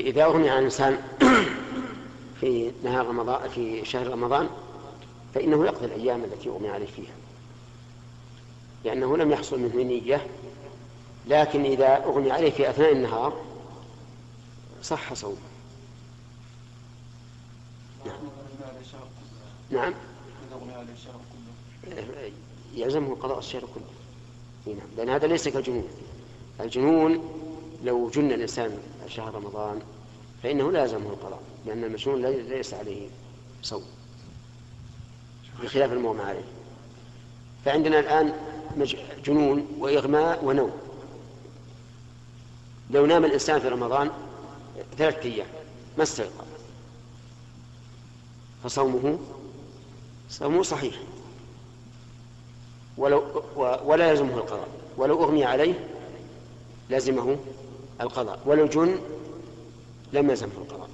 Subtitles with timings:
[0.00, 1.02] إذا أغني عن الإنسان
[2.40, 4.48] في نهار رمضان في شهر رمضان
[5.34, 7.14] فإنه يقضي الأيام التي أغمي عليه فيها.
[8.84, 10.26] لأنه لم يحصل منه نية
[11.26, 13.40] لكن إذا أغمي عليه في أثناء النهار
[14.82, 15.36] صح صومه.
[18.06, 18.14] نعم.
[19.70, 19.94] نعم.
[22.74, 24.74] يلزمه قضاء الشهر كله.
[24.74, 24.86] نعم.
[24.96, 25.88] لأن هذا ليس كالجنون.
[26.60, 27.41] الجنون
[27.84, 28.78] لو جن الإنسان
[29.08, 29.80] شهر رمضان
[30.42, 33.08] فإنه لا يلزمه القضاء لأن المجنون ليس عليه
[33.62, 33.84] صوم
[35.62, 36.44] بخلاف المغمى عليه.
[37.64, 38.32] فعندنا الآن
[39.24, 40.72] جنون وإغماء ونوم.
[42.90, 44.10] لو نام الإنسان في رمضان
[44.98, 45.46] ثلاثة أيام
[45.98, 46.44] ما استيقظ؟
[48.64, 49.18] فصومه
[50.30, 50.94] صومه صحيح.
[52.96, 53.42] ولو
[53.84, 54.68] ولا يلزمه القضاء.
[54.96, 55.88] ولو أغمي عليه
[56.90, 57.36] لزمه
[58.02, 58.38] القضاء.
[58.46, 58.98] ولو جن
[60.12, 60.88] لم يلزمه القضاء.